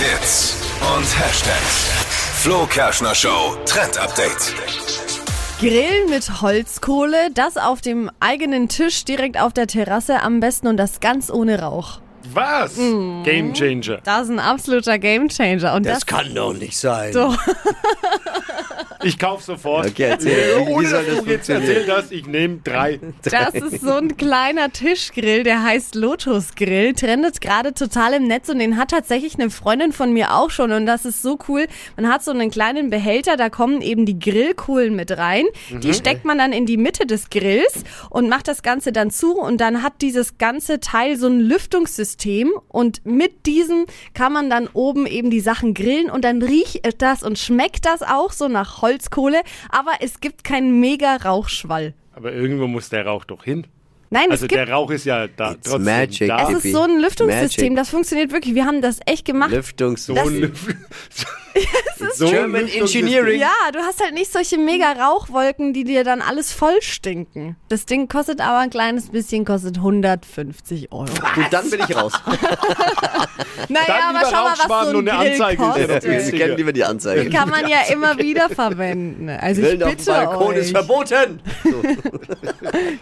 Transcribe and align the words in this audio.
Hits 0.00 0.56
und 0.96 1.04
Hashtags. 1.18 1.90
Flo 2.40 2.64
Kerschner 2.66 3.14
Show 3.14 3.54
Trend 3.66 3.98
Update. 3.98 4.54
Grillen 5.58 6.08
mit 6.08 6.40
Holzkohle, 6.40 7.30
das 7.34 7.58
auf 7.58 7.82
dem 7.82 8.10
eigenen 8.18 8.68
Tisch 8.70 9.04
direkt 9.04 9.38
auf 9.38 9.52
der 9.52 9.66
Terrasse 9.66 10.20
am 10.22 10.40
besten 10.40 10.68
und 10.68 10.78
das 10.78 11.00
ganz 11.00 11.30
ohne 11.30 11.60
Rauch. 11.60 12.00
Was? 12.32 12.76
Mhm. 12.76 13.24
Game 13.24 13.52
Changer. 13.52 13.98
Das 14.04 14.22
ist 14.24 14.30
ein 14.30 14.38
absoluter 14.38 14.98
Gamechanger 14.98 15.74
und 15.74 15.84
das, 15.84 15.98
Das 16.00 16.06
kann 16.06 16.34
doch 16.34 16.54
nicht 16.54 16.78
sein. 16.78 17.12
so. 17.12 17.34
Ich 19.02 19.18
kauf 19.18 19.42
sofort. 19.42 19.86
Okay, 19.86 20.04
erzähl. 20.10 20.66
Wie 20.66 20.72
Ohne 20.72 20.88
soll 20.88 21.04
dass 21.04 21.14
das 21.16 21.24
du 21.24 21.30
jetzt 21.30 21.48
erzähl 21.48 21.86
das, 21.86 22.10
ich 22.10 22.26
nehme 22.26 22.60
drei. 22.62 23.00
Das 23.22 23.54
ist 23.54 23.80
so 23.80 23.94
ein 23.94 24.16
kleiner 24.16 24.70
Tischgrill, 24.70 25.42
der 25.42 25.62
heißt 25.62 25.94
Lotus 25.94 26.54
Grill, 26.54 26.92
trendet 26.92 27.40
gerade 27.40 27.72
total 27.72 28.14
im 28.14 28.26
Netz 28.26 28.48
und 28.48 28.58
den 28.58 28.76
hat 28.76 28.90
tatsächlich 28.90 29.34
eine 29.34 29.50
Freundin 29.50 29.92
von 29.92 30.12
mir 30.12 30.34
auch 30.34 30.50
schon 30.50 30.72
und 30.72 30.86
das 30.86 31.04
ist 31.04 31.22
so 31.22 31.38
cool. 31.48 31.66
Man 31.96 32.08
hat 32.08 32.22
so 32.22 32.30
einen 32.30 32.50
kleinen 32.50 32.90
Behälter, 32.90 33.36
da 33.36 33.48
kommen 33.48 33.80
eben 33.80 34.06
die 34.06 34.18
Grillkohlen 34.18 34.94
mit 34.94 35.16
rein. 35.16 35.46
Die 35.70 35.94
steckt 35.94 36.24
man 36.24 36.38
dann 36.38 36.52
in 36.52 36.66
die 36.66 36.76
Mitte 36.76 37.06
des 37.06 37.30
Grills 37.30 37.84
und 38.10 38.28
macht 38.28 38.48
das 38.48 38.62
Ganze 38.62 38.92
dann 38.92 39.10
zu 39.10 39.38
und 39.38 39.60
dann 39.60 39.82
hat 39.82 39.94
dieses 40.02 40.38
ganze 40.38 40.80
Teil 40.80 41.16
so 41.16 41.26
ein 41.26 41.40
Lüftungssystem 41.40 42.52
und 42.68 43.04
mit 43.06 43.46
diesem 43.46 43.86
kann 44.14 44.32
man 44.32 44.50
dann 44.50 44.68
oben 44.72 45.06
eben 45.06 45.30
die 45.30 45.40
Sachen 45.40 45.74
grillen 45.74 46.10
und 46.10 46.24
dann 46.24 46.42
riecht 46.42 46.80
das 47.00 47.22
und 47.22 47.38
schmeckt 47.38 47.86
das 47.86 48.02
auch 48.02 48.32
so 48.32 48.48
nach 48.48 48.82
Holzkohle, 48.90 49.40
aber 49.70 49.92
es 50.00 50.20
gibt 50.20 50.44
keinen 50.44 50.80
mega 50.80 51.16
Rauchschwall. 51.16 51.94
Aber 52.14 52.32
irgendwo 52.32 52.66
muss 52.66 52.88
der 52.88 53.06
Rauch 53.06 53.24
doch 53.24 53.44
hin. 53.44 53.66
Nein, 54.12 54.24
Also 54.30 54.46
es 54.46 54.48
gibt 54.48 54.58
der 54.58 54.68
Rauch 54.70 54.90
ist 54.90 55.04
ja 55.04 55.28
da 55.28 55.52
It's 55.52 55.70
trotzdem 55.70 55.84
magic. 55.84 56.28
da. 56.28 56.50
Es 56.50 56.64
ist 56.64 56.72
so 56.72 56.82
ein 56.82 56.98
Lüftungssystem, 57.00 57.66
Magic. 57.66 57.76
das 57.76 57.90
funktioniert 57.90 58.32
wirklich. 58.32 58.56
Wir 58.56 58.66
haben 58.66 58.82
das 58.82 58.98
echt 59.06 59.24
gemacht. 59.24 59.52
Lüftungs 59.52 60.04
so 60.06 60.14
so 62.14 62.28
German. 62.28 62.66
Engineering. 62.68 63.40
ja, 63.40 63.50
du 63.72 63.78
hast 63.80 64.02
halt 64.02 64.14
nicht 64.14 64.32
solche 64.32 64.58
mega 64.58 64.92
Rauchwolken, 64.92 65.72
die 65.72 65.84
dir 65.84 66.04
dann 66.04 66.22
alles 66.22 66.52
voll 66.52 66.80
stinken. 66.80 67.56
Das 67.68 67.86
Ding 67.86 68.08
kostet 68.08 68.40
aber 68.40 68.58
ein 68.58 68.70
kleines 68.70 69.10
bisschen, 69.10 69.44
kostet 69.44 69.78
150 69.78 70.92
Euro. 70.92 71.06
Gut, 71.34 71.46
dann 71.50 71.68
bin 71.70 71.80
ich 71.88 71.96
raus. 71.96 72.12
Naja, 73.68 73.84
Dann 73.86 74.16
aber 74.16 74.26
schau 74.30 74.42
mal, 74.44 74.54
was 74.56 74.84
so 74.86 74.90
ein 74.90 74.96
und 74.96 75.08
eine 75.08 75.18
Grill 75.18 75.42
Anzeige 75.42 75.62
ist 75.62 75.76
ja 75.78 75.86
kostet. 75.86 76.02
Wir 76.04 76.10
günstiger. 76.12 76.38
kennen 76.38 76.56
lieber 76.56 76.72
die 76.72 76.84
Anzeige. 76.84 77.24
Die 77.24 77.30
kann 77.30 77.48
man 77.50 77.68
ja 77.68 77.78
immer 77.92 78.18
wieder 78.18 78.48
verwenden. 78.48 79.28
Also 79.28 79.60
ich 79.62 79.68
Grillen 79.68 79.82
auf 79.82 79.88
dem 79.90 79.96
bitte 79.98 80.10
Balkon 80.10 80.48
euch. 80.48 80.56
ist 80.58 80.70
verboten. 80.70 81.40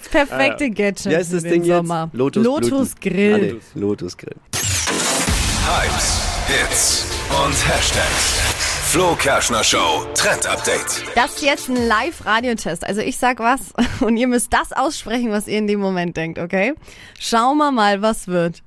Das 0.00 0.08
perfekte 0.10 0.70
Gadget 0.70 1.06
Wie 1.06 1.16
heißt 1.16 1.32
das 1.32 1.42
für 1.42 1.48
Ding? 1.50 1.64
Sommer. 1.64 2.10
Lotus, 2.12 2.44
Lotus 2.44 2.94
Blüten. 2.94 3.34
Ah, 3.34 3.38
Grill. 3.38 3.60
nee, 3.74 3.80
Lotus 3.80 4.16
Grill. 4.16 4.36
Hypes, 5.66 6.22
Hits 6.46 7.06
und 7.44 7.52
Hashtags. 7.68 8.40
Flo 8.92 9.16
Kerschner 9.16 9.64
Show 9.64 10.06
Trend 10.14 10.46
Update. 10.46 11.02
Das 11.16 11.34
ist 11.36 11.42
jetzt 11.42 11.68
ein 11.68 11.88
Live-Radiotest. 11.88 12.86
Also 12.86 13.00
ich 13.00 13.18
sag 13.18 13.40
was 13.40 13.72
und 14.00 14.16
ihr 14.16 14.28
müsst 14.28 14.52
das 14.52 14.72
aussprechen, 14.72 15.30
was 15.32 15.48
ihr 15.48 15.58
in 15.58 15.66
dem 15.66 15.80
Moment 15.80 16.16
denkt, 16.16 16.38
okay? 16.38 16.74
Schauen 17.18 17.58
wir 17.58 17.72
mal, 17.72 18.00
was 18.00 18.28
wird. 18.28 18.62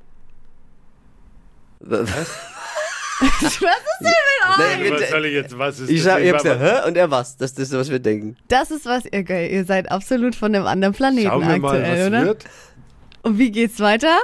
Was 1.80 2.02
ist 3.42 3.62
denn 3.62 3.70
mit 3.70 4.60
euch? 4.60 4.78
Nee, 4.80 4.92
Was 4.92 5.10
soll 5.10 5.26
ich 5.26 5.34
jetzt, 5.34 5.58
was 5.58 5.80
ist 5.80 5.90
Ich 5.90 6.04
sag, 6.04 6.18
denn? 6.22 6.34
hab's 6.34 6.44
ja, 6.44 6.56
hä? 6.56 6.88
Und 6.88 6.98
er 6.98 7.10
was? 7.10 7.38
Das 7.38 7.52
ist, 7.54 7.72
was 7.72 7.90
wir 7.90 8.00
denken. 8.00 8.36
Das 8.50 8.72
ist 8.72 8.86
was, 8.86 9.06
okay, 9.06 9.54
ihr 9.54 9.64
seid 9.64 9.90
absolut 9.90 10.36
von 10.36 10.54
einem 10.54 10.66
anderen 10.68 10.94
Planeten 10.94 11.30
Schauen 11.30 11.48
wir 11.48 11.58
mal, 11.60 11.76
aktuell, 11.78 12.02
was 12.02 12.08
oder? 12.08 12.26
wird. 12.26 12.44
Und 13.22 13.38
wie 13.38 13.52
geht's 13.52 13.80
weiter? 13.80 14.18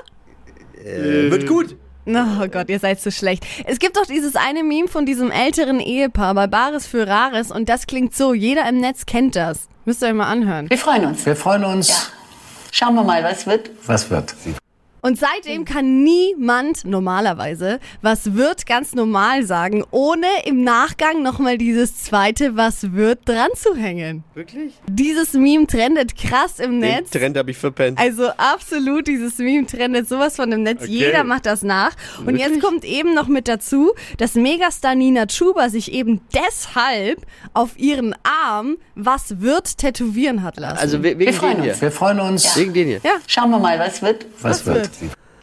Äh, 0.83 1.31
wird 1.31 1.47
gut. 1.47 1.77
Oh 2.07 2.47
Gott, 2.51 2.69
ihr 2.69 2.79
seid 2.79 3.01
so 3.01 3.09
schlecht. 3.09 3.45
Es 3.65 3.79
gibt 3.79 3.97
doch 3.97 4.05
dieses 4.05 4.35
eine 4.35 4.63
Meme 4.63 4.87
von 4.87 5.05
diesem 5.05 5.31
älteren 5.31 5.79
Ehepaar 5.79 6.35
bei 6.35 6.47
Bares 6.47 6.85
für 6.85 7.07
Rares 7.07 7.51
und 7.51 7.67
das 7.67 7.87
klingt 7.87 8.15
so, 8.15 8.33
jeder 8.33 8.67
im 8.69 8.79
Netz 8.79 9.05
kennt 9.05 9.35
das. 9.35 9.67
Müsst 9.85 10.03
ihr 10.03 10.09
euch 10.09 10.13
mal 10.13 10.29
anhören. 10.29 10.69
Wir 10.69 10.77
freuen 10.77 11.05
uns. 11.05 11.25
Wir 11.25 11.35
freuen 11.35 11.63
uns. 11.63 12.11
Schauen 12.71 12.95
wir 12.95 13.03
mal, 13.03 13.23
was 13.23 13.47
wird. 13.47 13.69
Was 13.85 14.09
wird? 14.09 14.35
Und 15.05 15.19
seitdem 15.19 15.65
kann 15.65 16.03
niemand 16.03 16.83
normalerweise 16.83 17.79
was 18.01 18.33
wird 18.33 18.65
ganz 18.65 18.95
normal 18.95 19.43
sagen, 19.43 19.83
ohne 19.91 20.25
im 20.45 20.63
Nachgang 20.63 21.21
nochmal 21.21 21.59
dieses 21.59 22.03
zweite 22.03 22.55
was 22.57 22.93
wird 22.93 23.27
dran 23.29 23.49
zu 23.55 23.75
hängen. 23.75 24.23
Wirklich? 24.33 24.73
Dieses 24.89 25.33
Meme 25.33 25.67
trendet 25.67 26.15
krass 26.15 26.59
im 26.59 26.81
Den 26.81 26.89
Netz. 26.89 27.11
Trend 27.11 27.37
habe 27.37 27.51
ich 27.51 27.57
verpennt. 27.57 27.99
Also 27.99 28.29
absolut, 28.37 29.05
dieses 29.07 29.37
Meme 29.37 29.67
trendet 29.67 30.09
sowas 30.09 30.37
von 30.37 30.49
dem 30.49 30.63
Netz. 30.63 30.81
Okay. 30.81 30.91
Jeder 30.91 31.23
macht 31.23 31.45
das 31.45 31.61
nach. 31.61 31.91
Und 32.25 32.37
jetzt 32.37 32.59
kommt 32.59 32.83
eben 32.83 33.13
noch 33.13 33.27
mit 33.27 33.47
dazu, 33.47 33.91
dass 34.17 34.33
Megastar 34.33 34.95
Nina 34.95 35.27
Chuba 35.27 35.69
sich 35.69 35.91
eben 35.91 36.21
deshalb 36.33 37.21
auf 37.53 37.77
ihren 37.77 38.15
Arm 38.23 38.77
was 38.95 39.41
wird 39.41 39.77
tätowieren 39.77 40.41
hat 40.41 40.57
lassen. 40.57 40.77
Also 40.77 41.03
we- 41.03 41.19
wegen 41.19 41.31
freuen 41.33 41.55
den 41.57 41.63
hier. 41.63 41.73
uns. 41.73 41.81
Wir 41.81 41.91
freuen 41.91 42.19
uns. 42.19 42.55
Wegen 42.57 42.73
den 42.73 42.87
hier. 42.87 43.01
Schauen 43.27 43.51
wir 43.51 43.59
mal, 43.59 43.77
was 43.77 44.01
wird. 44.01 44.25
Was 44.41 44.65
wird? 44.65 44.89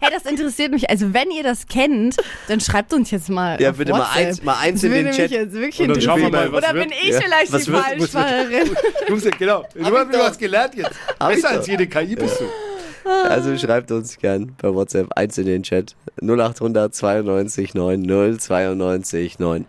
Hey, 0.00 0.10
das 0.12 0.24
interessiert 0.30 0.72
mich. 0.72 0.90
Also 0.90 1.14
wenn 1.14 1.30
ihr 1.30 1.44
das 1.44 1.68
kennt, 1.68 2.16
dann 2.48 2.58
schreibt 2.60 2.92
uns 2.92 3.12
jetzt 3.12 3.30
mal. 3.30 3.60
Ja, 3.62 3.70
auf 3.70 3.76
bitte 3.76 3.92
mal 3.92 4.00
WhatsApp. 4.00 4.16
eins- 4.26 4.42
mal 4.42 4.56
eins 4.58 4.80
das 4.80 4.90
in 4.90 5.04
den 5.04 5.12
Chat. 5.14 5.30
Jetzt 5.30 5.52
wirklich 5.52 5.80
Und 5.80 5.88
dann 5.90 6.00
schauen 6.00 6.20
wir 6.22 6.28
mal, 6.30 6.50
was 6.52 6.58
Oder 6.64 6.72
bin 6.72 6.90
wird. 6.90 6.92
ich 7.04 7.10
Ja, 7.10 7.20
vielleicht 7.20 7.52
was 7.52 7.64
die 7.64 7.72
was 7.72 7.80
Falschfahrerin? 7.86 8.70
Du 9.06 9.12
musst 9.14 9.24
ja, 9.26 9.30
genau. 9.38 9.64
Du, 9.72 9.78
ich 9.80 9.86
du 9.86 9.91
doch. 10.10 10.18
hast 10.26 10.38
gelernt 10.41 10.74
jetzt. 10.74 10.91
Hab 11.20 11.28
Besser 11.32 11.50
als 11.50 11.66
jede 11.68 11.86
KI 11.86 12.16
bist 12.16 12.41
du. 12.41 12.44
Also 13.28 13.56
schreibt 13.58 13.91
uns 13.92 14.16
gern 14.18 14.54
per 14.56 14.74
WhatsApp 14.74 15.08
eins 15.16 15.38
in 15.38 15.46
den 15.46 15.62
Chat. 15.62 15.94
0800 16.20 16.92
92 16.94 17.74
9 17.74 18.02
092 18.38 19.38
9. 19.38 19.66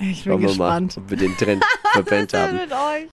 Ich 0.00 0.24
bin 0.24 0.32
wir 0.32 0.38
mal, 0.38 0.46
gespannt. 0.46 0.94
ob 0.96 1.10
wir 1.10 1.16
den 1.18 1.36
Trend 1.36 1.62
verpennt 1.92 2.32
haben. 2.34 2.56
mit 2.56 2.72
euch. 2.72 3.02